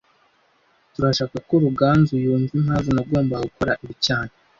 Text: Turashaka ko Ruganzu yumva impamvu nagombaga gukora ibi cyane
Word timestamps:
Turashaka 0.93 1.37
ko 1.47 1.53
Ruganzu 1.63 2.13
yumva 2.23 2.53
impamvu 2.59 2.89
nagombaga 2.91 3.45
gukora 3.47 3.71
ibi 3.83 3.95
cyane 4.05 4.31